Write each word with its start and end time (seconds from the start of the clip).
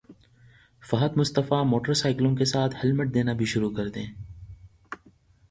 Fahad 0.83 1.17
Mustafa 1.17 1.61
motor 1.69 1.93
سائیکلوں 1.93 2.35
کے 2.35 2.45
ساتھ 2.53 2.75
ہیلمٹ 2.75 3.13
دینا 3.13 3.33
بھی 3.33 3.45
شروع 3.53 3.71
کردیں 3.75 4.05